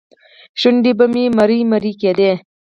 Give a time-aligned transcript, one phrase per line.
[0.59, 2.31] شونډې به مې مرۍ مرۍ کېدې.